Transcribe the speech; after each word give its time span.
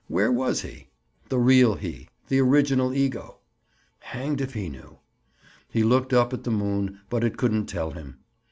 Where 0.07 0.31
was 0.31 0.63
he?—the 0.63 1.37
real 1.37 1.75
he—the 1.75 2.39
original 2.39 2.91
ego? 2.91 3.37
Hanged 3.99 4.41
if 4.41 4.55
he 4.55 4.67
knew! 4.67 4.97
He 5.71 5.83
looked 5.83 6.11
up 6.11 6.33
at 6.33 6.43
the 6.43 6.49
moon, 6.49 7.01
but 7.11 7.23
it 7.23 7.37
couldn't 7.37 7.67
tell 7.67 7.91
him. 7.91 8.17